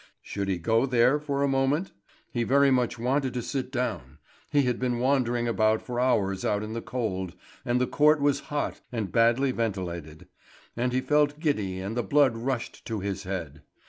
Should 0.23 0.47
he 0.47 0.57
go 0.57 0.87
there 0.87 1.19
for 1.19 1.43
a 1.43 1.47
moment? 1.47 1.91
He 2.31 2.41
very 2.41 2.71
much 2.71 2.97
wanted 2.97 3.35
to 3.35 3.43
sit 3.43 3.71
down. 3.71 4.17
He 4.51 4.63
had 4.63 4.79
been 4.79 4.97
wandering 4.97 5.47
about 5.47 5.79
for 5.83 5.99
hours 5.99 6.43
out 6.43 6.63
in 6.63 6.73
the 6.73 6.81
cold, 6.81 7.35
and 7.63 7.79
the 7.79 7.85
court 7.85 8.19
was 8.19 8.39
hot 8.49 8.81
and 8.91 9.11
badly 9.11 9.51
ventilated, 9.51 10.27
and 10.75 10.91
he 10.91 11.01
felt 11.01 11.39
giddy 11.39 11.79
and 11.79 11.95
the 11.95 12.01
blood 12.01 12.35
rushed 12.35 12.83
to 12.85 12.99
his 12.99 13.25
head. 13.25 13.61